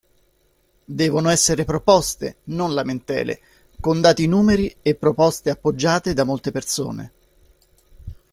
[0.83, 3.39] Devono essere proposte, non lamentele,
[3.79, 7.11] con dati numeri e proposte appoggiate da molte persone!